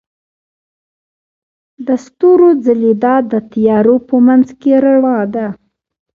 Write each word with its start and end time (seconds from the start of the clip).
د 1.87 1.87
ستورو 2.05 2.49
ځلیدا 2.65 3.15
د 3.31 3.33
تیارو 3.51 3.95
په 4.07 4.15
منځ 4.27 4.47
کې 4.61 4.73
رڼا 4.83 5.19
ده. 5.33 5.47